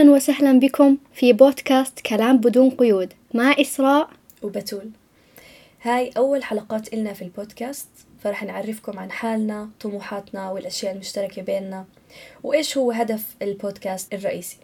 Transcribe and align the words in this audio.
أهلا 0.00 0.12
وسهلا 0.12 0.58
بكم 0.58 0.96
في 1.14 1.32
بودكاست 1.32 2.00
كلام 2.00 2.36
بدون 2.36 2.70
قيود 2.70 3.12
مع 3.34 3.54
إسراء 3.60 4.10
وبتول. 4.42 4.90
هاي 5.82 6.10
أول 6.16 6.44
حلقات 6.44 6.94
إلنا 6.94 7.12
في 7.12 7.22
البودكاست 7.22 7.88
فرح 8.24 8.44
نعرفكم 8.44 8.98
عن 8.98 9.10
حالنا 9.10 9.68
طموحاتنا 9.80 10.50
والأشياء 10.50 10.92
المشتركة 10.92 11.42
بيننا 11.42 11.84
وإيش 12.42 12.78
هو 12.78 12.92
هدف 12.92 13.22
البودكاست 13.42 14.14
الرئيسي؟ 14.14 14.56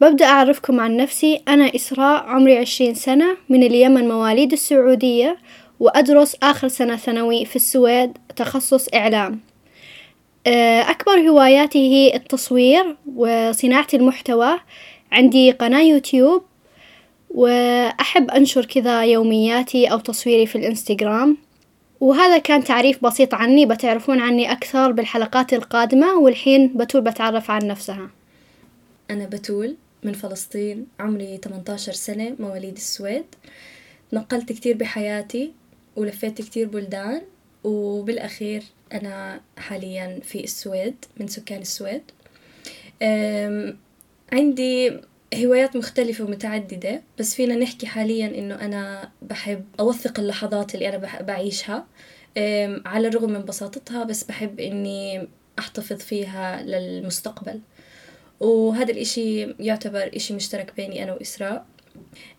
ببدأ 0.00 0.26
أعرفكم 0.26 0.80
عن 0.80 0.96
نفسي. 0.96 1.42
أنا 1.48 1.74
إسراء 1.74 2.22
عمري 2.22 2.58
عشرين 2.58 2.94
سنة 2.94 3.36
من 3.48 3.62
اليمن 3.62 4.08
مواليد 4.08 4.52
السعودية 4.52 5.38
وأدرس 5.80 6.36
آخر 6.42 6.68
سنة 6.68 6.96
ثانوي 6.96 7.44
في 7.44 7.56
السويد 7.56 8.18
تخصص 8.36 8.88
إعلام. 8.94 9.40
أكبر 10.46 11.12
هواياتي 11.12 11.78
هي 11.78 12.16
التصوير 12.16 12.96
وصناعة 13.16 13.86
المحتوى. 13.94 14.60
عندي 15.12 15.50
قناة 15.50 15.82
يوتيوب 15.82 16.42
وأحب 17.30 18.30
أنشر 18.30 18.64
كذا 18.64 19.04
يومياتي 19.04 19.86
أو 19.86 19.98
تصويري 19.98 20.46
في 20.46 20.56
الإنستغرام. 20.58 21.36
وهذا 22.00 22.38
كان 22.38 22.64
تعريف 22.64 23.04
بسيط 23.04 23.34
عني 23.34 23.66
بتعرفون 23.66 24.20
عني 24.20 24.52
أكثر 24.52 24.92
بالحلقات 24.92 25.52
القادمة 25.52 26.14
والحين 26.18 26.76
بتول 26.76 27.00
بتعرف 27.00 27.50
عن 27.50 27.66
نفسها. 27.66 28.10
أنا 29.10 29.26
بتول 29.26 29.76
من 30.02 30.12
فلسطين 30.12 30.86
عمري 31.00 31.36
18 31.44 31.92
سنة 31.92 32.36
مواليد 32.38 32.76
السويد. 32.76 33.24
نقلت 34.12 34.52
كتير 34.52 34.76
بحياتي 34.76 35.52
ولفيت 35.96 36.42
كتير 36.42 36.68
بلدان. 36.68 37.22
وبالأخير 37.64 38.62
أنا 38.92 39.40
حاليا 39.58 40.20
في 40.22 40.44
السويد 40.44 40.94
من 41.20 41.26
سكان 41.26 41.60
السويد. 41.60 42.02
عندي 44.32 45.00
هوايات 45.34 45.76
مختلفة 45.76 46.24
ومتعددة 46.24 47.02
بس 47.18 47.34
فينا 47.34 47.54
نحكي 47.56 47.86
حاليا 47.86 48.26
إنه 48.26 48.54
أنا 48.54 49.10
بحب 49.22 49.64
أوثق 49.80 50.20
اللحظات 50.20 50.74
اللي 50.74 50.88
أنا 50.88 51.22
بعيشها. 51.22 51.86
على 52.86 53.08
الرغم 53.08 53.32
من 53.32 53.44
بساطتها 53.44 54.04
بس 54.04 54.24
بحب 54.24 54.60
إني 54.60 55.28
أحتفظ 55.58 55.98
فيها 55.98 56.62
للمستقبل. 56.62 57.60
وهذا 58.40 58.92
الإشي 58.92 59.42
يعتبر 59.42 60.10
إشي 60.16 60.34
مشترك 60.34 60.72
بيني 60.76 61.02
أنا 61.02 61.12
وإسراء. 61.12 61.66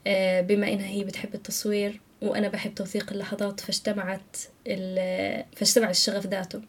أه، 0.08 0.42
بما 0.42 0.74
إنها 0.74 0.88
هي 0.88 1.04
بتحب 1.04 1.36
التصوير 1.36 2.02
وأنا 2.22 2.48
بحب 2.48 2.76
توثيق 2.76 3.12
اللحظات 3.12 3.60
فاجتمعت 3.60 4.38
فاجتمع 5.56 5.90
الشغف 5.90 6.28
ذاته. 6.28 6.62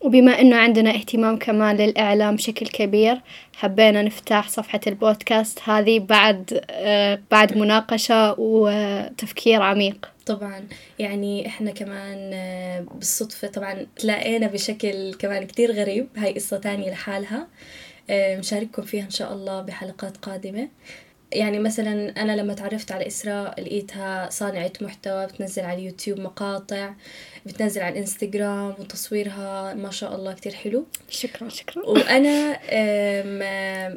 وبما 0.00 0.40
إنه 0.40 0.56
عندنا 0.56 0.90
اهتمام 0.94 1.38
كمان 1.38 1.76
للإعلام 1.76 2.36
بشكل 2.36 2.66
كبير 2.66 3.20
حبينا 3.56 4.02
نفتح 4.02 4.48
صفحة 4.48 4.80
البودكاست 4.86 5.58
هذه 5.64 5.98
بعد 5.98 6.64
آه 6.70 7.20
بعد 7.30 7.58
مناقشة 7.58 8.34
وتفكير 8.38 9.62
عميق. 9.62 10.10
طبعا 10.26 10.68
يعني 10.98 11.46
إحنا 11.46 11.70
كمان 11.70 12.30
آه، 12.34 12.80
بالصدفة 12.94 13.48
طبعا 13.48 13.86
تلاقينا 13.96 14.46
بشكل 14.46 15.14
كمان 15.14 15.46
كتير 15.46 15.72
غريب 15.72 16.08
هاي 16.16 16.34
قصة 16.34 16.58
تانية 16.58 16.90
لحالها. 16.90 17.48
آه، 18.10 18.36
مشارككم 18.36 18.82
فيها 18.82 19.04
إن 19.04 19.10
شاء 19.10 19.32
الله 19.32 19.62
بحلقات 19.62 20.16
قادمة. 20.16 20.68
يعني 21.32 21.58
مثلا 21.58 22.22
أنا 22.22 22.36
لما 22.36 22.54
تعرفت 22.54 22.92
على 22.92 23.06
إسراء 23.06 23.60
لقيتها 23.60 24.30
صانعة 24.30 24.72
محتوى 24.80 25.26
بتنزل 25.26 25.62
على 25.62 25.78
اليوتيوب 25.78 26.20
مقاطع 26.20 26.92
بتنزل 27.46 27.82
على 27.82 27.92
الإنستغرام 27.92 28.74
وتصويرها 28.78 29.74
ما 29.74 29.90
شاء 29.90 30.14
الله 30.14 30.32
كتير 30.32 30.52
حلو. 30.54 30.86
شكرا 31.10 31.48
شكرا. 31.48 31.86
وأنا 31.86 32.60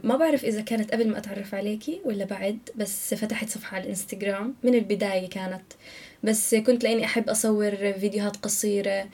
ما 0.03 0.15
بعرف 0.17 0.45
إذا 0.45 0.61
كانت 0.61 0.91
قبل 0.91 1.09
ما 1.09 1.17
أتعرف 1.17 1.55
عليكي 1.55 2.01
ولا 2.05 2.25
بعد 2.25 2.57
بس 2.75 3.13
فتحت 3.13 3.49
صفحة 3.49 3.75
على 3.75 3.83
الإنستغرام. 3.83 4.55
من 4.63 4.75
البداية 4.75 5.29
كانت 5.29 5.63
بس 6.23 6.55
كنت 6.55 6.83
لإني 6.83 7.05
أحب 7.05 7.29
أصور 7.29 7.75
فيديوهات 7.75 8.37
قصيرة. 8.37 9.09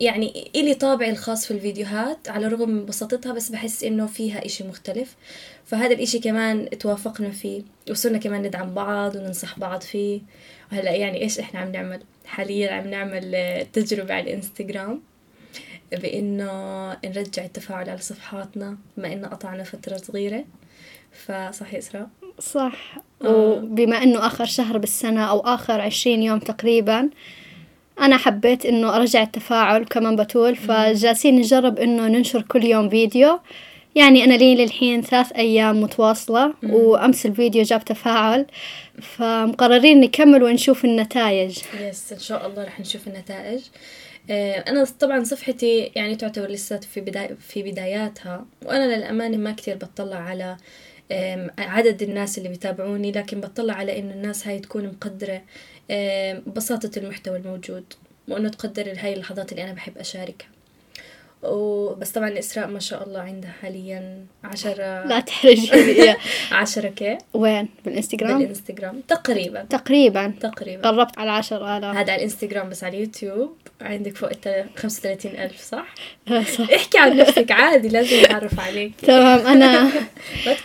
يعني 0.00 0.50
إلي 0.54 0.74
طابعي 0.74 1.10
الخاص 1.10 1.46
في 1.46 1.50
الفيديوهات 1.50 2.28
على 2.28 2.46
الرغم 2.46 2.70
من 2.70 2.86
بساطتها 2.86 3.32
بس 3.32 3.48
بحس 3.48 3.84
إنه 3.84 4.06
فيها 4.06 4.46
إشي 4.46 4.64
مختلف. 4.64 5.16
فهذا 5.64 5.94
الإشي 5.94 6.18
كمان 6.18 6.68
توافقنا 6.70 7.30
فيه 7.30 7.62
وصرنا 7.90 8.18
كمان 8.18 8.42
ندعم 8.42 8.74
بعض 8.74 9.16
وننصح 9.16 9.58
بعض 9.58 9.80
فيه. 9.80 10.20
وهلأ 10.72 10.90
يعني 10.90 11.22
إيش 11.22 11.38
إحنا 11.38 11.60
عم 11.60 11.72
نعمل؟ 11.72 12.00
حاليا 12.26 12.72
عم 12.72 12.88
نعمل 12.88 13.66
تجربة 13.72 14.14
على 14.14 14.24
الإنستغرام 14.30 15.02
بإنه 15.92 16.90
نرجع 17.04 17.44
التفاعل 17.44 17.90
على 17.90 18.00
صفحاتنا 18.00 18.78
بما 18.96 19.12
إنه 19.12 19.28
قطعنا 19.28 19.64
فترة 19.64 19.96
صغيرة. 19.96 20.44
فصح 21.12 21.74
يا 21.74 21.78
إسراء. 21.78 22.08
صح. 22.38 22.98
آه. 23.24 23.28
وبما 23.28 24.02
أنه 24.02 24.26
آخر 24.26 24.44
شهر 24.44 24.78
بالسنة 24.78 25.24
أو 25.24 25.40
آخر 25.40 25.80
عشرين 25.80 26.22
يوم 26.22 26.38
تقريبا 26.38 27.10
أنا 28.00 28.16
حبيت 28.16 28.66
إنه 28.66 28.96
أرجع 28.96 29.22
التفاعل 29.22 29.84
كمان 29.84 30.16
بتول 30.16 30.56
فجالسين 30.56 31.36
نجرب 31.36 31.78
إنه 31.78 32.08
ننشر 32.08 32.42
كل 32.42 32.64
يوم 32.64 32.88
فيديو. 32.88 33.40
يعني 33.94 34.24
أنا 34.24 34.34
لي 34.34 34.54
للحين 34.54 35.02
ثلاث 35.02 35.32
أيام 35.32 35.80
متواصلة 35.80 36.54
وأمس 36.62 37.26
الفيديو 37.26 37.62
جاب 37.62 37.84
تفاعل. 37.84 38.46
فمقررين 39.02 40.00
نكمل 40.00 40.42
ونشوف 40.42 40.84
النتائج. 40.84 41.58
يس 41.80 42.12
إن 42.12 42.18
شاء 42.18 42.46
الله 42.46 42.64
رح 42.64 42.80
نشوف 42.80 43.08
النتائج. 43.08 43.60
آه، 44.30 44.64
أنا 44.68 44.86
طبعا 45.00 45.24
صفحتي 45.24 45.90
يعني 45.96 46.16
تعتبر 46.16 46.46
لسه 46.46 46.76
في 46.76 47.00
بداية 47.00 47.36
في 47.48 47.62
بداياتها 47.62 48.46
وأنا 48.64 48.96
للأمانة 48.96 49.36
ما 49.36 49.52
كتير 49.52 49.76
بطلع 49.76 50.16
على 50.16 50.56
عدد 51.58 52.02
الناس 52.02 52.38
اللي 52.38 52.48
بيتابعوني 52.48 53.12
لكن 53.12 53.40
بطلع 53.40 53.74
على 53.74 53.98
إنه 53.98 54.14
الناس 54.14 54.46
هاي 54.46 54.58
تكون 54.58 54.86
مقدرة 54.86 55.42
بساطة 56.46 56.90
المحتوى 56.98 57.36
الموجود 57.36 57.84
وإنه 58.28 58.48
تقدر 58.48 58.94
هاي 58.98 59.12
اللحظات 59.14 59.52
اللي 59.52 59.64
أنا 59.64 59.72
بحب 59.72 59.98
أشاركها. 59.98 60.48
وبس 61.42 62.10
طبعا 62.10 62.38
إسراء 62.38 62.66
ما 62.66 62.80
شاء 62.80 63.06
الله 63.06 63.20
عندها 63.20 63.50
حاليا 63.62 64.24
عشرة 64.44 65.06
لا 65.06 65.20
تحرجي 65.20 66.14
عشرة 66.52 66.88
كي؟ 66.88 67.18
وين؟ 67.34 67.68
بالإنستغرام؟ 67.84 68.38
بالإنستغرام. 68.38 69.00
تقريبا. 69.08 69.62
تقريبا. 69.70 70.34
تقريبا. 70.40 70.88
قربت 70.88 71.18
على 71.18 71.30
عشرة 71.30 71.78
آلاف. 71.78 71.96
هذا 71.96 72.12
على 72.12 72.16
الإنستغرام 72.16 72.68
بس 72.68 72.84
على 72.84 72.96
اليوتيوب. 72.96 73.56
عندك 73.80 74.16
فوق 74.16 74.30
خمسة 74.76 74.98
وثلاثين 75.00 75.40
ألف 75.40 75.62
صح؟ 75.62 75.94
صح. 76.58 76.70
احكي 76.74 76.98
عن 76.98 77.16
نفسك 77.16 77.50
عادي 77.50 77.88
لازم 77.88 78.20
نتعرف 78.20 78.60
عليك. 78.60 78.92
تمام. 79.02 79.46
أنا 79.46 79.90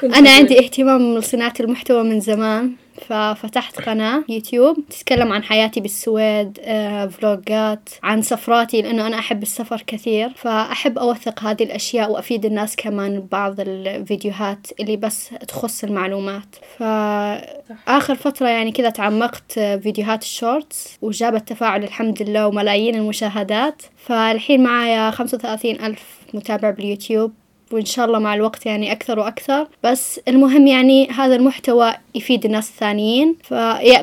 أنا 0.17 0.29
عندي 0.29 0.59
اهتمام 0.59 1.17
بصناعة 1.19 1.53
المحتوى 1.59 2.03
من 2.03 2.19
زمان. 2.19 2.75
ففتحت 3.01 3.81
قناة 3.81 4.23
يوتيوب 4.29 4.77
تتكلم 4.89 5.33
عن 5.33 5.43
حياتي 5.43 5.79
بالسويد 5.79 6.59
آه، 6.61 7.05
vlogات 7.05 7.89
عن 8.03 8.21
سفراتي 8.21 8.81
لأنه 8.81 9.07
أنا 9.07 9.19
أحب 9.19 9.43
السفر 9.43 9.83
كثير. 9.87 10.29
فأحب 10.35 10.97
أوثق 10.97 11.43
هذه 11.43 11.63
الأشياء 11.63 12.11
وأفيد 12.11 12.45
الناس 12.45 12.75
كمان 12.75 13.19
ببعض 13.19 13.55
الفيديوهات 13.59 14.67
اللي 14.79 14.97
بس 14.97 15.29
تخص 15.47 15.83
المعلومات. 15.83 16.55
فآخر 16.77 18.15
فترة 18.15 18.47
يعني 18.47 18.71
كذا 18.71 18.89
تعمقت 18.89 19.51
فيديوهات 19.59 20.21
ال 20.21 20.32
shorts 20.32 20.97
وجابت 21.01 21.49
تفاعل 21.49 21.83
الحمد 21.83 22.21
لله 22.23 22.47
وملايين 22.47 22.95
المشاهدات. 22.95 23.81
فالحين 23.97 24.63
معايا 24.63 25.11
خمسة 25.11 25.37
وثلاثين 25.37 25.85
ألف 25.85 26.17
متابع 26.33 26.69
باليوتيوب. 26.69 27.33
وإن 27.73 27.85
شاء 27.85 28.05
الله 28.05 28.19
مع 28.19 28.33
الوقت 28.33 28.65
يعني 28.65 28.91
أكثر 28.91 29.19
وأكثر. 29.19 29.67
بس 29.83 30.19
المهم 30.27 30.67
يعني 30.67 31.09
هذا 31.09 31.35
المحتوى 31.35 31.93
يفيد 32.15 32.45
الناس 32.45 32.69
الثانيين. 32.69 33.35
ف 33.43 33.53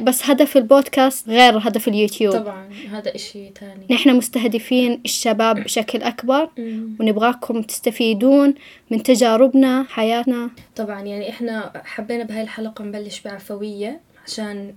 بس 0.02 0.30
هدف 0.30 0.56
البودكاست 0.56 1.28
غير 1.28 1.58
هدف 1.58 1.88
اليوتيوب. 1.88 2.34
طبعا 2.34 2.68
هذا 2.90 3.14
إشي 3.14 3.50
ثاني. 3.60 3.86
نحن 3.90 4.16
مستهدفين 4.16 5.00
الشباب 5.04 5.64
بشكل 5.64 6.02
أكبر. 6.02 6.48
ونبغاكم 7.00 7.62
تستفيدون 7.62 8.54
من 8.90 9.02
تجاربنا 9.02 9.86
حياتنا. 9.88 10.50
طبعا 10.76 11.00
يعني 11.00 11.30
إحنا 11.30 11.82
حبينا 11.84 12.24
بهاي 12.24 12.42
الحلقة 12.42 12.84
نبلش 12.84 13.20
بعفوية 13.20 14.00
عشان 14.26 14.74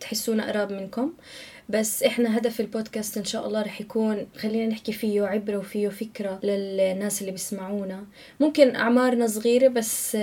تحسونا 0.00 0.46
قراب 0.52 0.72
منكم. 0.72 1.12
بس 1.68 2.02
إحنا 2.02 2.38
هدف 2.38 2.60
البودكاست 2.60 3.16
إن 3.18 3.24
شاء 3.24 3.46
الله 3.46 3.62
رح 3.62 3.80
يكون 3.80 4.26
خلينا 4.38 4.66
نحكي 4.66 4.92
فيه 4.92 5.22
عبرة 5.22 5.56
وفيه 5.56 5.88
فكرة 5.88 6.40
للناس 6.42 7.20
اللي 7.20 7.32
بيسمعونا. 7.32 8.04
ممكن 8.40 8.76
أعمارنا 8.76 9.26
صغيرة 9.26 9.68
بس 9.68 10.16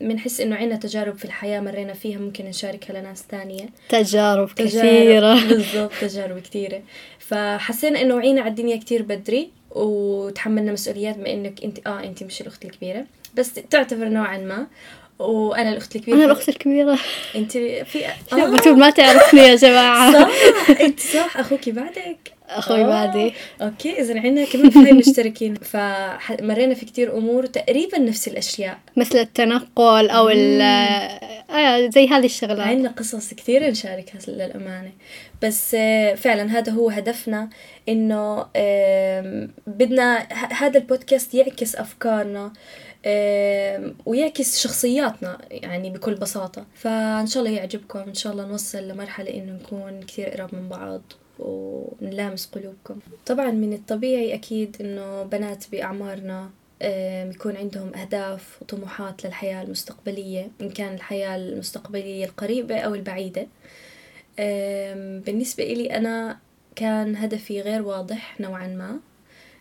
بنحس 0.00 0.40
إنه 0.40 0.56
عنا 0.56 0.76
تجارب 0.76 1.18
في 1.18 1.24
الحياة 1.24 1.60
مرينا 1.60 1.92
فيها 1.92 2.18
ممكن 2.18 2.44
نشاركها 2.44 3.00
لناس 3.00 3.26
تانية. 3.26 3.66
تجارب, 3.88 4.54
تجارب 4.54 4.68
كثيرة. 4.68 5.34
بالضبط 5.48 5.92
تجارب 6.00 6.38
كثيرة. 6.38 6.82
فحسينا 7.18 8.02
إنه 8.02 8.14
وعينا 8.14 8.40
على 8.40 8.50
الدنيا 8.50 8.76
كتير 8.76 9.02
بدري 9.02 9.50
وتحملنا 9.70 10.72
مسؤوليات 10.72 11.16
بما 11.16 11.32
إنك 11.32 11.64
أنت 11.64 11.86
آه 11.86 12.04
أنت 12.04 12.22
مش 12.22 12.40
الأخت 12.40 12.64
الكبيرة 12.64 13.06
بس 13.34 13.52
تعتبر 13.54 14.08
نوعا 14.08 14.38
ما. 14.38 14.66
وأنا 15.18 15.70
الأخت 15.72 15.96
الكبيرة. 15.96 16.16
أنا 16.16 16.24
الأخت 16.24 16.48
الكبيرة. 16.48 16.98
أنت 17.36 17.52
في 17.52 18.06
آه. 18.32 18.56
بتقول 18.56 18.78
ما 18.78 18.90
تعرفني 18.90 19.40
يا 19.40 19.54
جماعة. 19.56 20.12
صح. 20.12 20.30
أنت 20.80 21.00
صح. 21.00 21.36
أخوكي 21.36 21.72
بعدك. 21.72 22.32
أخوي 22.48 22.84
آه. 22.84 22.86
بادي 23.06 23.32
okay. 23.62 24.00
اذا 24.00 24.20
عندنا 24.20 24.44
كمان 24.44 24.70
في 24.70 24.92
مشتركين 24.92 25.54
فمرينا 25.54 26.74
في 26.74 26.86
كتير 26.86 27.18
أمور 27.18 27.46
تقريبا 27.46 27.98
نفس 27.98 28.28
الأشياء. 28.28 28.78
مثل 28.96 29.18
التنقل 29.18 30.10
أو 30.10 30.28
ال 30.28 30.60
آه 30.60 31.88
زي 31.88 32.08
هذه 32.08 32.24
الشغلات. 32.24 32.66
عندنا 32.66 32.88
قصص 32.90 33.34
كثير 33.34 33.70
نشاركها 33.70 34.18
للأمانة. 34.28 34.92
بس 35.42 35.74
آه، 35.78 36.14
فعلا 36.14 36.58
هذا 36.58 36.72
هو 36.72 36.90
هدفنا 36.90 37.48
آم، 37.88 39.50
بدنا 39.66 40.26
هذا 40.50 40.78
البودكاست 40.78 41.34
يعكس 41.34 41.76
أفكارنا. 41.76 42.44
آم، 42.44 42.52
ويعكس 44.06 44.58
شخصياتنا 44.58 45.38
يعني 45.50 45.90
بكل 45.90 46.14
بساطة. 46.14 46.66
فإن 46.74 47.26
شاء 47.26 47.42
الله 47.42 47.56
يعجبكم. 47.56 47.98
إن 47.98 48.14
شاء 48.14 48.32
الله 48.32 48.46
نوصل 48.46 48.88
لمرحلة 48.88 49.30
إنه 49.30 49.52
نكون 49.52 50.00
كثير 50.00 50.28
قراب 50.28 50.54
من 50.54 50.68
بعض 50.68 51.02
ونلامس 51.38 52.46
قلوبكم. 52.46 52.98
طبعا 53.26 53.50
من 53.50 53.72
الطبيعي 53.72 54.34
أكيد 54.34 54.76
إنه 54.80 55.22
بنات 55.22 55.64
بأعمارنا 55.72 56.50
يكون 57.30 57.56
عندهم 57.56 57.94
أهداف 57.94 58.62
وطموحات 58.62 59.26
للحياة 59.26 59.62
المستقبلية 59.62 60.50
إن 60.60 60.70
كان 60.70 60.94
الحياة 60.94 61.36
المستقبلية 61.36 62.24
القريبة 62.24 62.78
أو 62.78 62.94
البعيدة. 62.94 63.46
بالنسبة 65.26 65.64
إلي 65.64 65.96
أنا 65.96 66.38
كان 66.76 67.16
هدفي 67.16 67.60
غير 67.60 67.82
واضح 67.82 68.40
نوعا 68.40 68.66
ما 68.66 68.98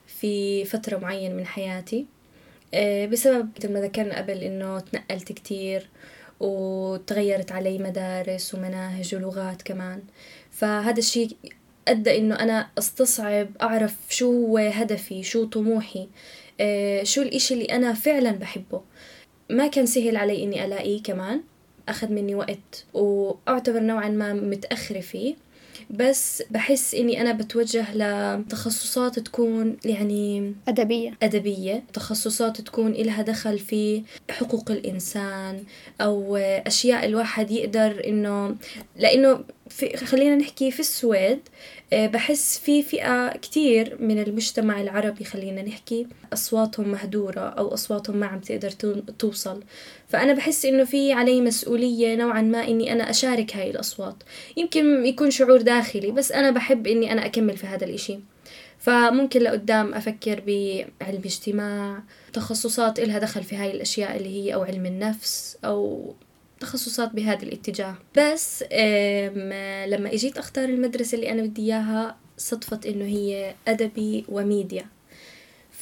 في 0.07 0.65
فترة 0.65 0.97
معينة 0.97 1.35
من 1.35 1.45
حياتي. 1.45 2.05
بسبب 3.11 3.49
مثل 3.57 3.73
ما 3.73 3.81
ذكرنا 3.81 4.17
قبل 4.17 4.37
إنه 4.43 4.79
تنقلت 4.79 5.31
كتير 5.31 5.89
وتغيرت 6.39 7.51
علي 7.51 7.77
مدارس 7.77 8.55
ومناهج 8.55 9.15
ولغات 9.15 9.61
كمان. 9.61 10.01
فهذا 10.51 10.99
الشيء 10.99 11.29
أدى 11.87 12.17
إنه 12.17 12.35
أنا 12.35 12.69
استصعب 12.77 13.49
أعرف 13.61 13.95
شو 14.09 14.31
هو 14.31 14.57
هدفي 14.57 15.23
شو 15.23 15.45
طموحي 15.45 16.07
آه، 16.59 17.03
شو 17.03 17.21
الإشي 17.21 17.53
اللي 17.53 17.65
أنا 17.65 17.93
فعلا 17.93 18.31
بحبه. 18.31 18.81
ما 19.49 19.67
كان 19.67 19.85
سهل 19.85 20.17
علي 20.17 20.43
إني 20.43 20.65
ألاقيه 20.65 21.03
كمان 21.03 21.41
أخذ 21.89 22.11
مني 22.11 22.35
وقت 22.35 22.85
وأعتبر 22.93 23.79
نوعا 23.79 24.09
ما 24.09 24.33
متأخرة 24.33 24.99
فيه. 24.99 25.35
بس 25.93 26.43
بحس 26.51 26.95
إني 26.95 27.21
أنا 27.21 27.31
بتوجه 27.31 27.85
لتخصصات 27.95 29.19
تكون 29.19 29.77
يعني 29.85 30.53
أدبية. 30.67 31.13
أدبية 31.23 31.83
تخصصات 31.93 32.61
تكون 32.61 32.91
إلها 32.91 33.21
دخل 33.21 33.59
في 33.59 34.03
حقوق 34.31 34.71
الإنسان 34.71 35.63
أو 36.01 36.37
أشياء 36.37 37.05
الواحد 37.05 37.51
يقدر 37.51 38.03
إنه 38.07 38.55
لأنه 38.95 39.43
في 39.69 39.97
خلينا 39.97 40.35
نحكي 40.35 40.71
في 40.71 40.79
السويد 40.79 41.39
آه، 41.93 42.07
بحس 42.07 42.57
في 42.59 42.83
فئة 42.83 43.37
كتير 43.37 43.97
من 43.99 44.19
المجتمع 44.23 44.81
العربي 44.81 45.23
خلينا 45.25 45.61
نحكي 45.61 46.07
أصواتهم 46.33 46.87
مهدورة 46.89 47.39
أو 47.41 47.73
أصواتهم 47.73 48.17
ما 48.17 48.25
عم 48.25 48.39
تقدر 48.39 48.71
تو- 48.71 48.99
توصل. 49.19 49.63
فأنا 50.07 50.33
بحس 50.33 50.65
إنه 50.65 50.83
في 50.83 51.13
علي 51.13 51.41
مسؤولية 51.41 52.15
نوعا 52.15 52.41
ما 52.41 52.67
إني 52.67 52.91
أنا 52.93 53.09
أشارك 53.09 53.55
هاي 53.55 53.69
الأصوات. 53.69 54.15
يمكن 54.57 55.05
يكون 55.05 55.31
شعور 55.31 55.61
داخلي 55.61 56.11
بس 56.11 56.31
أنا 56.31 56.51
بحب 56.51 56.87
إني 56.87 57.11
أنا 57.11 57.25
أكمل 57.25 57.57
في 57.57 57.67
هذا 57.67 57.85
الإشي. 57.85 58.19
فممكن 58.79 59.39
لقدام 59.41 59.93
أفكر 59.93 60.39
بعلم 60.45 61.21
اجتماع 61.25 62.03
تخصصات 62.33 62.99
إلها 62.99 63.19
دخل 63.19 63.43
في 63.43 63.55
هاي 63.55 63.71
الأشياء 63.71 64.15
اللي 64.17 64.29
هي 64.29 64.53
أو 64.53 64.63
علم 64.63 64.85
النفس 64.85 65.57
أو 65.65 66.13
تخصصات 66.63 67.11
بهذا 67.11 67.43
الاتجاه. 67.43 67.95
بس 68.17 68.63
لما 69.87 70.13
اجيت 70.13 70.37
اختار 70.37 70.69
المدرسة 70.69 71.15
اللي 71.15 71.31
أنا 71.31 71.41
بدي 71.41 71.61
إياها 71.61 72.17
صدفت 72.37 72.85
إنه 72.85 73.05
هي 73.05 73.55
أدبي 73.67 74.25
وميديا. 74.29 74.85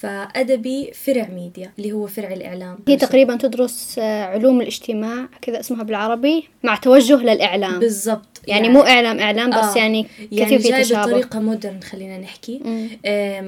فأدبي 0.02 0.92
فرع 0.94 1.28
ميديا 1.28 1.72
اللي 1.80 1.92
هو 1.92 2.08
فرع 2.08 2.34
الإعلام. 2.34 2.80
هي 2.88 2.96
تقريبا 2.98 3.36
تدرس 3.36 3.96
آه، 4.00 4.24
علوم 4.24 4.62
الاجتماع 4.62 5.30
كذا 5.42 5.60
اسمها 5.60 5.84
بالعربي 5.84 6.48
مع 6.64 6.76
توجه 6.76 7.16
للإعلام. 7.18 7.80
بالضبط 7.80 8.42
يعني 8.48 8.70
مو 8.70 8.82
إعلام 8.82 9.20
إعلام 9.20 9.50
بس 9.50 9.56
آه. 9.56 9.78
يعني 9.78 10.08
يعني 10.32 10.46
كثير 10.46 10.60
في 10.60 10.70
جاي 10.70 10.84
تشابه. 10.84 11.06
بطريقة 11.12 11.40
modern 11.40 11.80
خلينا 11.80 12.18
نحكي. 12.18 12.60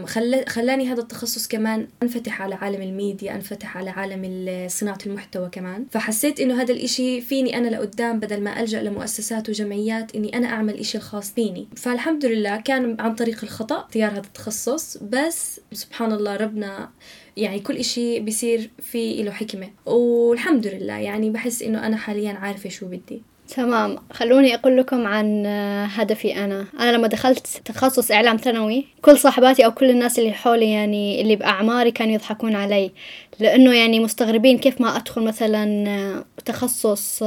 خل... 0.06 0.44
خلاني 0.48 0.88
هذا 0.92 1.02
التخصص 1.02 1.48
كمان 1.48 1.88
أنفتح 2.04 2.42
على 2.42 2.56
عالم 2.56 2.82
الميديا 2.82 3.36
أنفتح 3.36 3.78
على 3.78 3.90
عالم 3.90 4.22
ال- 4.26 4.72
صناعة 4.72 4.98
المحتوى 5.06 5.50
كمان. 5.52 5.86
فحسيت 5.92 6.40
إنه 6.40 6.62
هذا 6.62 6.74
الإشي 6.74 7.22
فيني 7.22 7.58
أنا 7.58 7.68
لقدام 7.68 8.20
بدل 8.20 8.42
ما 8.42 8.60
ألجأ 8.60 8.82
لمؤسسات 8.82 9.50
وجمعيات 9.50 10.16
إني 10.16 10.38
أنا 10.38 10.48
أعمل 10.48 10.74
إشي 10.80 10.98
الخاص 10.98 11.32
فيني 11.32 11.68
فالحمد 11.76 12.26
لله 12.26 12.58
كان 12.62 12.98
عن 13.00 13.16
طريق 13.16 13.40
الخطأ 13.44 13.80
اختيار 13.80 14.12
هذا 14.12 14.20
التخصص 14.20 14.98
بس 14.98 15.60
سبحان 15.74 16.12
الله 16.12 16.36
ربنا 16.44 16.90
يعني 17.38 17.60
كل 17.60 17.78
إشي 17.78 18.20
بيصير 18.20 18.70
في 18.82 19.24
له 19.24 19.32
حكمة. 19.32 19.70
والحمد 19.86 20.68
لله 20.68 20.98
يعني 20.98 21.30
بحس 21.30 21.62
إنه 21.62 21.88
أنا 21.88 21.98
حاليا 21.98 22.32
عارفة 22.32 22.70
شو 22.70 22.86
بدي. 22.86 23.22
تمام. 23.56 23.98
خلوني 24.12 24.56
أقول 24.56 24.78
لكم 24.78 25.08
عن 25.08 25.46
هدفي 25.92 26.36
أنا. 26.46 26.66
أنا 26.80 26.98
لما 26.98 27.08
دخلت 27.08 27.48
تخصص 27.66 28.12
إعلام 28.12 28.38
ثانوي 28.38 28.86
كل 29.02 29.18
صاحباتي 29.18 29.66
أو 29.66 29.72
كل 29.72 29.90
الناس 29.90 30.20
اللي 30.20 30.32
حولي 30.32 30.72
يعني 30.72 31.22
اللي 31.22 31.36
بأعماري 31.36 31.92
كانوا 31.92 32.14
يضحكون 32.14 32.56
علي. 32.56 32.92
لأنه 33.40 33.74
يعني 33.74 34.00
مستغربين 34.00 34.58
كيف 34.58 34.82
ما 34.82 34.98
أدخل 34.98 35.22
مثلا 35.22 36.24
تخصص 36.46 37.24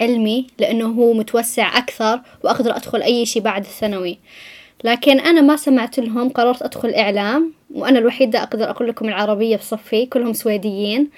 علمي 0.00 0.46
لأنه 0.58 0.86
هو 0.86 1.12
متوسع 1.12 1.78
أكثر 1.78 2.20
وأقدر 2.44 2.76
أدخل 2.76 3.02
أي 3.02 3.26
شيء 3.26 3.42
بعد 3.42 3.64
الثانوي. 3.64 4.18
لكن 4.84 5.20
أنا 5.20 5.40
ما 5.40 5.56
سمعت 5.56 5.98
لهم 5.98 6.28
قررت 6.28 6.62
أدخل 6.62 6.94
إعلام 6.94 7.52
وأنا 7.74 7.98
الوحيدة 7.98 8.42
أقدر 8.42 8.70
أقول 8.70 8.88
لكم 8.88 9.08
العربية 9.08 9.56
بصفي 9.56 10.06
كلهم 10.06 10.32
سويديين. 10.32 11.10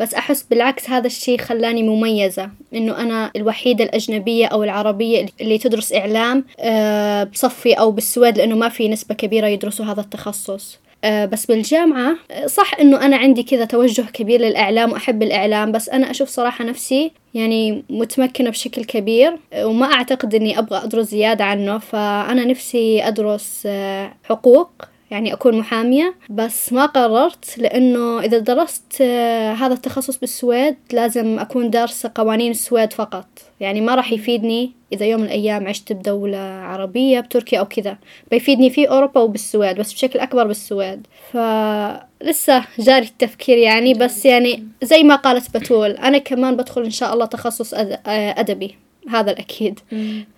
بس 0.00 0.14
أحس 0.14 0.42
بالعكس 0.42 0.90
هذا 0.90 1.06
الشيء 1.06 1.38
خلاني 1.38 1.82
مميزة 1.82 2.50
إنه 2.74 3.00
أنا 3.00 3.30
الوحيدة 3.36 3.84
الأجنبية 3.84 4.46
أو 4.46 4.64
العربية 4.64 5.26
اللي 5.40 5.58
تدرس 5.58 5.92
إعلام 5.92 6.44
آه، 6.60 7.24
بصفي 7.24 7.72
أو 7.74 7.90
بالسويد 7.90 8.38
لأنه 8.38 8.56
ما 8.56 8.68
في 8.68 8.88
نسبة 8.88 9.14
كبيرة 9.14 9.46
يدرسوا 9.46 9.84
هذا 9.84 10.00
التخصص. 10.00 10.78
بس 11.04 11.46
بالجامعة 11.46 12.16
آه، 12.30 12.46
صح 12.46 12.74
إنه 12.80 13.04
أنا 13.06 13.16
عندي 13.16 13.42
كذا 13.42 13.64
توجه 13.64 14.02
كبير 14.02 14.40
للإعلام 14.40 14.92
وأحب 14.92 15.22
الإعلام 15.22 15.72
بس 15.72 15.88
أنا 15.88 16.10
أشوف 16.10 16.28
صراحة 16.28 16.64
نفسي 16.64 17.12
يعني 17.34 17.84
متمكنة 17.90 18.50
بشكل 18.50 18.84
كبير 18.84 19.38
آه، 19.52 19.66
وما 19.66 19.86
أعتقد 19.92 20.34
إني 20.34 20.58
أبغى 20.58 20.84
أدرس 20.84 21.06
زيادة 21.06 21.44
عنه 21.44 21.78
فأنا 21.78 22.44
نفسي 22.44 23.08
أدرس 23.08 23.62
آه، 23.66 24.12
حقوق. 24.24 24.70
يعني 25.10 25.32
أكون 25.32 25.58
محامية 25.58 26.14
بس 26.30 26.72
ما 26.72 26.86
قررت 26.86 27.58
لأنه 27.58 28.20
إذا 28.20 28.38
درست 28.38 29.00
آه، 29.00 29.52
هذا 29.52 29.74
التخصص 29.74 30.16
بالسويد 30.18 30.76
لازم 30.92 31.38
أكون 31.38 31.70
دارسة 31.70 32.10
قوانين 32.14 32.50
السويد 32.50 32.92
فقط. 32.92 33.26
يعني 33.60 33.80
ما 33.80 33.94
راح 33.94 34.12
يفيدني 34.12 34.72
إذا 34.92 35.06
يوم 35.06 35.20
من 35.20 35.26
الأيام 35.26 35.68
عشت 35.68 35.92
بدولة 35.92 36.38
عربية 36.38 37.20
بتركيا 37.20 37.58
أو 37.60 37.64
كذا. 37.64 37.98
بيفيدني 38.30 38.70
في 38.70 38.88
أوروبا 38.88 39.20
وبالسويد 39.20 39.76
بس 39.76 39.92
بشكل 39.92 40.18
أكبر 40.18 40.46
بالسويد. 40.46 41.06
فلسه 41.32 42.64
جاري 42.78 43.06
التفكير 43.06 43.58
يعني 43.58 43.94
بس 43.94 44.26
يعني 44.26 44.64
زي 44.82 45.02
ما 45.02 45.16
قالت 45.16 45.56
بتول 45.56 45.90
أنا 45.90 46.18
كمان 46.18 46.56
بدخل 46.56 46.82
إن 46.84 46.90
شاء 46.90 47.14
الله 47.14 47.26
تخصص 47.26 47.74
آه، 47.74 48.00
أدبي. 48.06 48.83
هذا 49.10 49.30
الأكيد. 49.32 49.80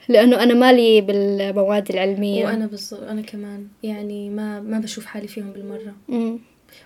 لأنه 0.08 0.42
أنا 0.42 0.54
مالي 0.54 1.00
بالمواد 1.00 1.90
العلمية. 1.90 2.44
وأنا 2.44 2.66
بالضبط 2.66 3.02
أنا 3.02 3.22
كمان. 3.22 3.66
يعني 3.82 4.30
ما 4.30 4.60
ما 4.60 4.78
بشوف 4.78 5.04
حالي 5.06 5.28
فيهم 5.28 5.52
بالمرة. 5.52 5.94
مم. 6.08 6.38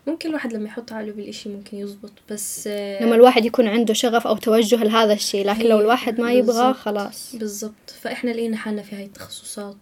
ممكن 0.07 0.29
الواحد 0.29 0.53
لما 0.53 0.65
يحط 0.67 0.93
عقله 0.93 1.13
بالإشي 1.13 1.49
ممكن 1.49 1.77
يزبط 1.77 2.13
بس 2.31 2.67
لما 3.01 3.15
الواحد 3.15 3.45
يكون 3.45 3.69
عنده 3.69 3.95
شغف 3.95 4.27
أو 4.27 4.37
توجه 4.37 4.85
لهذا 4.85 5.13
الشيء 5.13 5.47
لكن 5.47 5.65
لو 5.67 5.77
هي- 5.77 5.83
الواحد 5.83 6.21
ما 6.21 6.33
يبغى. 6.33 6.75
خلاص. 6.75 7.37
بالضبط. 7.37 7.91
فإحنا 8.01 8.31
لقينا 8.31 8.57
حالنا 8.57 8.83
في 8.83 8.97
هاي 8.97 9.05
التخصصات. 9.05 9.77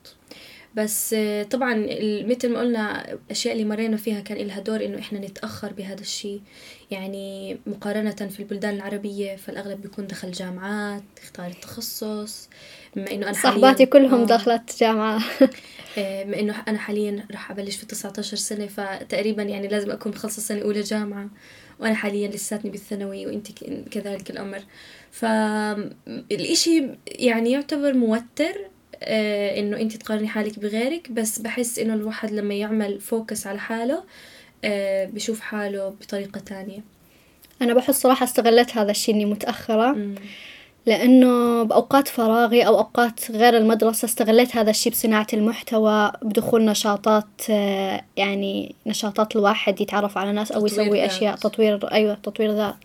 بس 0.78 1.14
آه، 1.18 1.42
طبعا 1.42 1.74
مثل 2.26 2.52
ما 2.52 2.60
قلنا 2.60 3.12
الأشياء 3.12 3.54
اللي 3.54 3.64
مرينا 3.64 3.96
فيها 3.96 4.20
كان 4.20 4.38
لها 4.46 4.60
دور 4.60 4.84
إنه 4.84 4.98
إحنا 4.98 5.18
نتأخر 5.18 5.72
بهذا 5.72 6.00
الشيء. 6.00 6.40
يعني 6.90 7.58
مقارنة 7.66 8.10
في 8.10 8.40
البلدان 8.40 8.74
العربية 8.74 9.36
فالأغلب 9.36 9.82
بيكون 9.82 10.06
دخل 10.06 10.30
جامعات 10.32 11.02
اختار 11.22 11.46
التخصص. 11.46 12.48
بما 12.96 13.10
إنه 13.10 13.24
أنا 13.28 13.32
صحباتي 13.32 13.86
كلهم 13.86 14.20
آه. 14.20 14.26
دخلت 14.26 14.76
جامعة. 14.80 15.20
آه، 15.98 16.22
بما 16.24 16.40
إنه 16.40 16.54
أنا 16.68 16.78
حاليا 16.78 17.26
راح 17.30 17.50
أبلش 17.50 17.76
في 17.76 17.86
19 17.86 18.36
سنة 18.36 18.66
فتقريبا 18.66 19.42
يعني 19.42 19.68
لازم 19.68 19.90
أكون 19.90 20.12
مخلصه 20.12 20.42
سنه 20.42 20.62
أولى 20.62 20.80
جامعة. 20.80 21.28
وأنا 21.80 21.94
حاليا 21.94 22.28
لساتني 22.28 22.70
بالثانوي 22.70 23.26
وإنت 23.26 23.52
ك- 23.52 23.84
كذلك 23.90 24.30
الأمر. 24.30 24.60
فالإشي 25.10 26.84
يعني 27.06 27.50
يعتبر 27.52 27.92
موتر. 27.94 28.68
إنه 29.02 29.80
أنت 29.80 29.96
تقارني 29.96 30.28
حالك 30.28 30.58
بغيرك 30.58 31.12
بس 31.12 31.38
بحس 31.38 31.78
إنه 31.78 31.94
الواحد 31.94 32.30
لما 32.30 32.54
يعمل 32.54 33.00
فوكس 33.00 33.46
على 33.46 33.58
حاله 33.58 34.02
آه، 34.64 35.04
بشوف 35.04 35.40
حاله 35.40 35.88
بطريقة 35.88 36.40
تانية 36.40 36.80
أنا 37.62 37.74
بحس 37.74 38.02
صراحة 38.02 38.24
استغلت 38.24 38.76
هذا 38.76 38.90
الشيء 38.90 39.14
إني 39.14 39.24
متأخرة 39.24 39.92
مم. 39.92 40.14
لأنه 40.86 41.62
بأوقات 41.62 42.08
فراغي 42.08 42.66
أو 42.66 42.78
أوقات 42.78 43.30
غير 43.30 43.56
المدرسة 43.56 44.06
استغليت 44.06 44.56
هذا 44.56 44.70
الشي 44.70 44.90
بصناعة 44.90 45.26
المحتوى 45.32 46.12
بدخول 46.22 46.64
نشاطات 46.64 47.26
آه، 47.50 48.02
يعني 48.16 48.74
نشاطات 48.86 49.36
الواحد 49.36 49.80
يتعرف 49.80 50.18
على 50.18 50.32
ناس 50.32 50.52
أو 50.52 50.66
يسوي 50.66 51.00
ذات. 51.00 51.10
أشياء 51.10 51.36
تطوير 51.36 51.92
أيوة 51.92 52.14
تطوير 52.14 52.52
ذات 52.52 52.76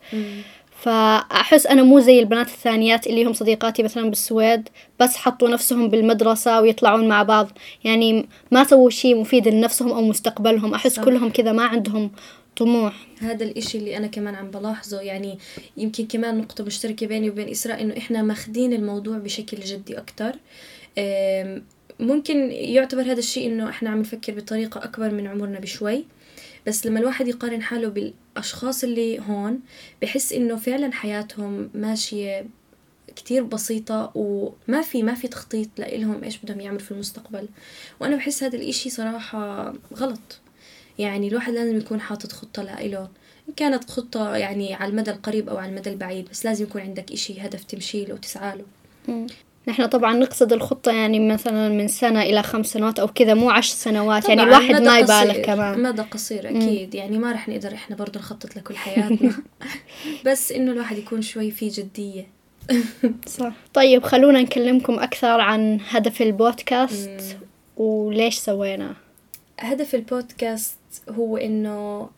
فأحس 0.83 1.67
أنا 1.67 1.83
مو 1.83 1.99
زي 1.99 2.19
البنات 2.19 2.47
الثانيات 2.47 3.07
اللي 3.07 3.25
هم 3.25 3.33
صديقاتي 3.33 3.83
مثلا 3.83 4.09
بالسويد 4.09 4.69
بس 4.99 5.15
حطوا 5.15 5.49
نفسهم 5.49 5.89
بالمدرسة 5.89 6.61
ويطلعون 6.61 7.07
مع 7.07 7.23
بعض. 7.23 7.49
يعني 7.83 8.27
ما 8.51 8.63
سووا 8.63 8.89
شيء 8.89 9.15
مفيد 9.15 9.47
لنفسهم 9.47 9.91
أو 9.91 10.01
مستقبلهم. 10.01 10.73
أحس 10.73 10.95
صح. 10.95 11.03
كلهم 11.03 11.29
كذا 11.29 11.51
ما 11.51 11.63
عندهم 11.63 12.11
طموح. 12.57 13.07
هذا 13.19 13.43
الإشي 13.43 13.77
اللي 13.77 13.97
أنا 13.97 14.07
كمان 14.07 14.35
عم 14.35 14.51
بلاحظه. 14.51 15.01
يعني 15.01 15.37
يمكن 15.77 16.05
كمان 16.05 16.37
نقطة 16.37 16.63
مشتركة 16.63 17.07
بيني 17.07 17.29
وبين 17.29 17.49
إسراء 17.49 17.81
إنه 17.81 17.97
إحنا 17.97 18.21
ماخدين 18.21 18.73
الموضوع 18.73 19.17
بشكل 19.17 19.57
جدي 19.57 19.97
أكتر. 19.97 20.35
ممكن 21.99 22.51
يعتبر 22.51 23.01
هذا 23.01 23.19
الشيء 23.19 23.47
إنه 23.47 23.69
إحنا 23.69 23.89
عم 23.89 23.99
نفكر 23.99 24.33
بطريقة 24.33 24.83
أكبر 24.83 25.11
من 25.11 25.27
عمرنا 25.27 25.59
بشوي. 25.59 26.05
بس 26.67 26.85
لما 26.85 26.99
الواحد 26.99 27.27
يقارن 27.27 27.61
حاله 27.61 27.87
بالأشخاص 27.87 28.83
اللي 28.83 29.19
هون 29.19 29.59
بحس 30.01 30.33
إنه 30.33 30.55
فعلا 30.55 30.91
حياتهم 30.91 31.69
ماشية 31.73 32.45
كتير 33.15 33.43
بسيطة 33.43 34.11
وما 34.15 34.81
في 34.81 35.03
ما 35.03 35.13
في 35.13 35.27
تخطيط 35.27 35.69
لإلهم 35.77 36.23
إيش 36.23 36.37
بدهم 36.37 36.59
يعملوا 36.59 36.81
في 36.81 36.91
المستقبل. 36.91 37.47
وأنا 37.99 38.15
بحس 38.15 38.43
هذا 38.43 38.55
الإشي 38.55 38.89
صراحة 38.89 39.73
غلط. 39.95 40.39
يعني 40.99 41.27
الواحد 41.27 41.53
لازم 41.53 41.77
يكون 41.77 42.01
حاطط 42.01 42.31
خطة 42.31 42.63
لإله. 42.63 43.09
إن 43.49 43.53
كانت 43.53 43.89
خطة 43.89 44.35
يعني 44.35 44.73
على 44.73 44.91
المدى 44.91 45.11
القريب 45.11 45.49
أو 45.49 45.57
على 45.57 45.71
المدى 45.71 45.89
البعيد 45.89 46.29
بس 46.29 46.45
لازم 46.45 46.65
يكون 46.65 46.81
عندك 46.81 47.11
إشي 47.11 47.41
هدف 47.41 47.63
تمشي 47.63 48.05
له 48.05 48.13
وتسعى 48.13 48.57
له. 48.57 48.65
نحن 49.67 49.85
طبعا 49.85 50.13
نقصد 50.13 50.53
الخطة 50.53 50.91
يعني 50.91 51.19
مثلا 51.19 51.69
من 51.69 51.87
سنة 51.87 52.21
إلى 52.21 52.43
خمس 52.43 52.67
سنوات 52.67 52.99
أو 52.99 53.07
كذا 53.07 53.33
مو 53.33 53.49
عشر 53.49 53.73
سنوات 53.75 54.29
يعني 54.29 54.43
الواحد 54.43 54.81
ما 54.81 54.99
يبالغ 54.99 55.37
كمان. 55.41 55.83
مدى 55.83 56.01
قصير 56.01 56.49
أكيد. 56.49 56.95
مم. 56.95 57.01
يعني 57.01 57.17
ما 57.17 57.31
رح 57.31 57.49
نقدر 57.49 57.73
إحنا 57.73 57.95
برضه 57.95 58.19
نخطط 58.19 58.55
لكل 58.55 58.75
حياتنا. 58.75 59.33
بس 60.25 60.51
إنه 60.51 60.71
الواحد 60.71 60.97
يكون 60.97 61.21
شوي 61.21 61.51
في 61.51 61.67
جدية. 61.69 62.27
صح. 63.39 63.53
طيب 63.73 64.03
خلونا 64.03 64.41
نكلمكم 64.41 64.99
أكثر 64.99 65.41
عن 65.41 65.79
هدف 65.89 66.21
البودكاست 66.21 67.09
مم. 67.09 67.85
وليش 67.85 68.35
سويناه. 68.35 68.95
هدف 69.59 69.95
البودكاست 69.95 70.77
هو 71.09 71.37
إنه 71.37 72.09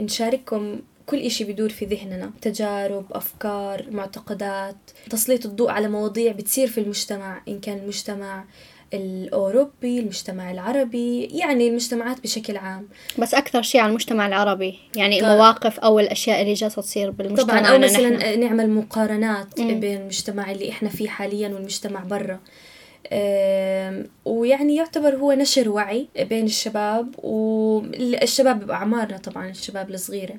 نشارككم 0.00 0.80
كل 1.06 1.18
إشي 1.18 1.44
بدور 1.44 1.68
في 1.68 1.84
ذهننا 1.84 2.30
تجارب 2.42 3.04
أفكار 3.12 3.86
معتقدات 3.90 4.76
تسليط 5.10 5.46
الضوء 5.46 5.70
على 5.70 5.88
مواضيع 5.88 6.32
بتصير 6.32 6.68
في 6.68 6.78
المجتمع 6.80 7.42
إن 7.48 7.60
كان 7.60 7.78
المجتمع 7.78 8.44
الأوروبي 8.94 9.98
المجتمع 9.98 10.50
العربي 10.50 11.24
يعني 11.24 11.68
المجتمعات 11.68 12.20
بشكل 12.20 12.56
عام 12.56 12.88
بس 13.18 13.34
أكثر 13.34 13.62
شيء 13.62 13.80
على 13.80 13.90
المجتمع 13.90 14.26
العربي 14.26 14.78
يعني 14.96 15.20
طبعا. 15.20 15.32
المواقف 15.32 15.80
أو 15.80 15.98
الأشياء 16.00 16.42
اللي 16.42 16.54
جالسة 16.54 16.82
تصير 16.82 17.10
بالمجتمع 17.10 17.60
طبعا 17.60 17.66
أو 17.66 17.78
مثلا 17.78 18.08
نحن. 18.10 18.40
نعمل 18.40 18.70
مقارنات 18.70 19.60
م. 19.60 19.80
بين 19.80 20.00
المجتمع 20.00 20.50
اللي 20.50 20.70
إحنا 20.70 20.88
فيه 20.88 21.08
حاليا 21.08 21.48
والمجتمع 21.48 22.00
برا 22.00 22.40
ويعني 24.24 24.76
يعتبر 24.76 25.16
هو 25.16 25.32
نشر 25.32 25.68
وعي 25.68 26.08
بين 26.20 26.44
الشباب 26.44 27.14
والشباب 27.18 28.66
بأعمارنا 28.66 29.18
طبعا 29.18 29.50
الشباب 29.50 29.90
الصغيرة 29.90 30.34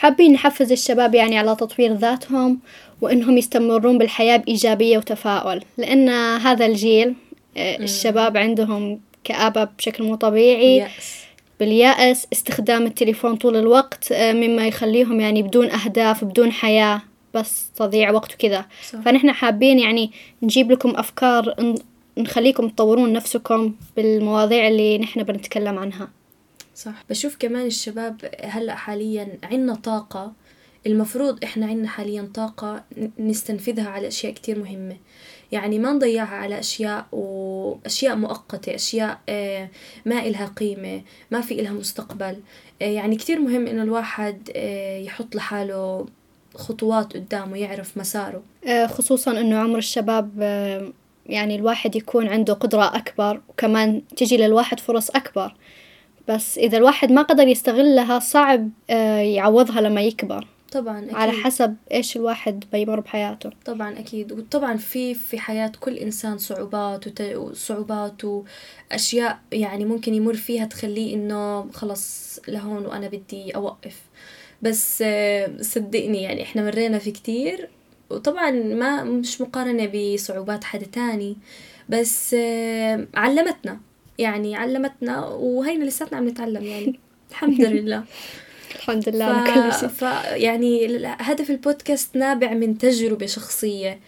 حابين 0.00 0.32
نحفز 0.32 0.72
الشباب 0.72 1.14
يعني 1.14 1.38
على 1.38 1.56
تطوير 1.56 1.92
ذاتهم 1.92 2.58
وإنهم 3.00 3.38
يستمرون 3.38 3.98
بالحياة 3.98 4.36
بإيجابية 4.36 4.98
وتفاؤل 4.98 5.62
لأن 5.78 6.08
هذا 6.38 6.66
الجيل 6.66 7.14
آه، 7.56 7.76
الشباب 7.76 8.36
عندهم 8.36 9.00
كآبة 9.24 9.64
بشكل 9.64 10.04
مو 10.04 10.14
طبيعي. 10.14 10.86
باليأس. 11.60 12.26
استخدام 12.32 12.86
التليفون 12.86 13.36
طول 13.36 13.56
الوقت 13.56 14.12
آه، 14.12 14.32
مما 14.32 14.66
يخليهم 14.66 15.20
يعني 15.20 15.42
بدون 15.42 15.70
أهداف 15.70 16.24
بدون 16.24 16.52
حياة 16.52 17.02
بس 17.34 17.70
تضيع 17.76 18.10
وقت 18.10 18.34
وكذا. 18.34 18.66
فنحن 19.04 19.32
حابين 19.32 19.78
يعني 19.78 20.10
نجيب 20.42 20.70
لكم 20.72 20.90
أفكار 20.90 21.74
نخليكم 22.18 22.68
تطورون 22.68 23.12
نفسكم 23.12 23.74
بالمواضيع 23.96 24.68
اللي 24.68 24.98
نحن 24.98 25.22
بنتكلم 25.22 25.78
عنها. 25.78 26.08
صح. 26.74 27.04
بشوف 27.10 27.36
كمان 27.38 27.66
الشباب 27.66 28.30
هلأ 28.40 28.74
حاليا 28.74 29.38
عنا 29.42 29.74
طاقة. 29.74 30.32
المفروض 30.86 31.44
إحنا 31.44 31.66
عنا 31.66 31.88
حاليا 31.88 32.28
طاقة 32.34 32.84
نستنفذها 33.18 33.88
على 33.88 34.08
أشياء 34.08 34.32
كتير 34.32 34.58
مهمة. 34.58 34.96
يعني 35.52 35.78
ما 35.78 35.92
نضيعها 35.92 36.36
على 36.36 36.58
أشياء 36.58 37.06
وأشياء 37.12 38.16
مؤقتة 38.16 38.74
أشياء 38.74 39.20
آه، 39.28 39.68
ما 40.06 40.18
إلها 40.18 40.46
قيمة 40.46 41.02
ما 41.30 41.40
في 41.40 41.60
إلها 41.60 41.72
مستقبل. 41.72 42.36
آه، 42.82 42.84
يعني 42.84 43.16
كتير 43.16 43.40
مهم 43.40 43.66
إنه 43.66 43.82
الواحد 43.82 44.50
آه، 44.56 44.98
يحط 44.98 45.34
لحاله 45.34 46.06
خطوات 46.54 47.12
قدامه 47.16 47.56
يعرف 47.56 47.98
مساره. 47.98 48.42
خصوصا 48.86 49.40
إنه 49.40 49.56
عمر 49.56 49.78
الشباب 49.78 50.40
يعني 51.26 51.56
الواحد 51.56 51.96
يكون 51.96 52.28
عنده 52.28 52.54
قدرة 52.54 52.96
أكبر 52.96 53.40
وكمان 53.48 54.02
تجي 54.16 54.36
للواحد 54.36 54.80
فرص 54.80 55.10
أكبر. 55.10 55.54
بس 56.30 56.58
إذا 56.58 56.78
الواحد 56.78 57.12
ما 57.12 57.22
قدر 57.22 57.48
يستغلها 57.48 58.18
صعب 58.18 58.70
آه، 58.90 59.18
يعوضها 59.18 59.80
لما 59.80 60.02
يكبر. 60.02 60.46
طبعا 60.72 60.98
أكيد. 60.98 61.14
على 61.14 61.32
حسب 61.32 61.76
إيش 61.92 62.16
الواحد 62.16 62.64
بيمر 62.72 63.00
بحياته. 63.00 63.50
طبعا 63.64 63.98
أكيد. 63.98 64.32
وطبعا 64.32 64.76
في 64.76 65.14
في 65.14 65.38
حياة 65.38 65.72
كل 65.80 65.96
إنسان 65.96 66.38
صعوبات 66.38 67.20
وصعوبات 67.36 68.22
وأشياء 68.24 69.38
يعني 69.52 69.84
ممكن 69.84 70.14
يمر 70.14 70.34
فيها 70.34 70.64
تخليه 70.64 71.14
إنه 71.14 71.70
خلص 71.72 72.38
لهون 72.48 72.86
وأنا 72.86 73.08
بدي 73.08 73.50
أوقف. 73.56 74.00
بس 74.62 75.02
آه، 75.06 75.50
صدقني 75.60 76.22
يعني 76.22 76.42
إحنا 76.42 76.62
مرينا 76.64 76.98
في 76.98 77.10
كتير. 77.10 77.68
وطبعا 78.10 78.50
ما 78.50 79.04
مش 79.04 79.40
مقارنة 79.40 79.86
بصعوبات 79.94 80.64
حدا 80.64 80.86
تاني. 80.86 81.36
بس 81.88 82.34
آه، 82.38 83.06
علمتنا. 83.14 83.80
يعني 84.20 84.56
علمتنا 84.56 85.26
وهينا 85.26 85.84
لساتنا 85.84 86.18
عم 86.18 86.28
نتعلم 86.28 86.64
يعني. 86.64 87.00
الحمد 87.30 87.60
لله. 87.60 88.04
الحمد 88.76 89.08
لله 89.08 89.44
ف... 89.44 89.54
كل 89.54 89.80
شيء. 89.80 89.88
ف... 89.88 90.02
يعني 90.36 90.96
هدف 91.06 91.50
البودكاست 91.50 92.16
نابع 92.16 92.52
من 92.54 92.78
تجربة 92.78 93.26
شخصية 93.26 94.00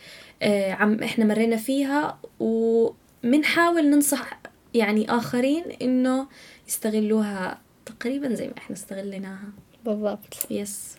آه 0.42 0.72
عم 0.72 1.02
إحنا 1.02 1.24
مرينا 1.24 1.56
فيها 1.56 2.18
ومنحاول 2.40 3.90
ننصح 3.90 4.40
يعني 4.74 5.10
آخرين 5.10 5.64
إنه 5.82 6.26
يستغلوها 6.68 7.60
تقريبا 7.86 8.34
زي 8.34 8.46
ما 8.46 8.54
إحنا 8.58 8.76
استغليناها 8.76 9.48
بالضبط. 9.84 10.46
يس 10.50 10.96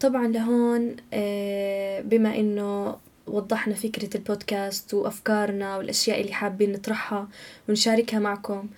طبعا 0.00 0.26
لهون 0.28 0.96
آه 1.12 2.00
بما 2.00 2.36
إنه 2.36 2.96
وضحنا 3.26 3.74
فكرة 3.74 4.16
البودكاست 4.16 4.94
وأفكارنا 4.94 5.76
والأشياء 5.76 6.20
اللي 6.20 6.32
حابين 6.32 6.72
نطرحها 6.72 7.28
ونشاركها 7.68 8.18
معكم. 8.18 8.68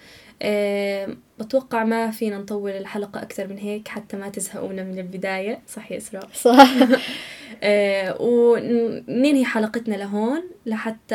أه 0.43 1.17
بتوقع 1.39 1.85
ما 1.85 2.11
فينا 2.11 2.39
نطول 2.39 2.71
الحلقة 2.71 3.23
أكثر 3.23 3.47
من 3.47 3.59
هيك 3.59 3.89
حتى 3.89 4.17
ما 4.17 4.29
تزهقونا 4.29 4.83
من 4.85 4.99
البداية. 4.99 5.63
صح 5.69 5.93
يا 5.93 5.97
إسراء؟ 5.97 6.29
صح. 6.45 6.69
أه 7.63 8.23
وننهي 8.23 9.45
حلقتنا 9.45 9.95
لهون 9.95 10.43
لحتى 10.67 11.15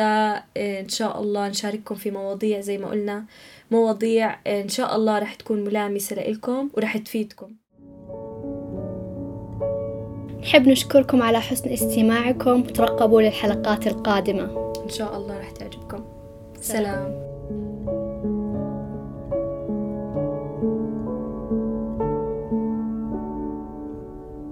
أه 0.56 0.80
إن 0.80 0.88
شاء 0.88 1.20
الله 1.20 1.48
نشارككم 1.48 1.94
في 1.94 2.10
مواضيع 2.10 2.60
زي 2.60 2.78
ما 2.78 2.88
قلنا 2.88 3.24
مواضيع 3.70 4.38
إن 4.46 4.68
شاء 4.68 4.96
الله 4.96 5.18
رح 5.18 5.34
تكون 5.34 5.64
ملامسة 5.64 6.16
لإلكم 6.16 6.70
ورح 6.74 6.96
تفيدكم. 6.96 7.63
نحب 10.44 10.68
نشكركم 10.68 11.22
على 11.22 11.40
حسن 11.40 11.70
استماعكم 11.70 12.60
وترقبوا 12.60 13.22
للحلقات 13.22 13.86
القادمة. 13.86 14.72
إن 14.84 14.88
شاء 14.88 15.16
الله 15.16 15.38
راح 15.38 15.50
تعجبكم. 15.50 16.04
سلام. 16.60 17.33